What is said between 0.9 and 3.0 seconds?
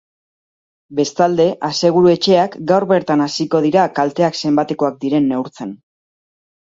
Bestalde, aseguru-etxeak gaur